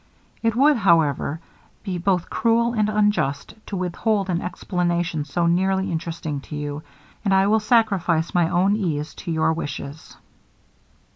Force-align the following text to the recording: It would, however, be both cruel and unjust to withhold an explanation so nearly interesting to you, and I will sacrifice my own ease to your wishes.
It 0.41 0.55
would, 0.55 0.77
however, 0.77 1.41
be 1.83 1.99
both 1.99 2.31
cruel 2.31 2.73
and 2.73 2.89
unjust 2.89 3.53
to 3.67 3.77
withhold 3.77 4.31
an 4.31 4.41
explanation 4.41 5.25
so 5.25 5.45
nearly 5.45 5.91
interesting 5.91 6.41
to 6.41 6.55
you, 6.55 6.81
and 7.23 7.31
I 7.35 7.45
will 7.45 7.59
sacrifice 7.59 8.33
my 8.33 8.49
own 8.49 8.75
ease 8.75 9.13
to 9.13 9.31
your 9.31 9.53
wishes. 9.53 10.17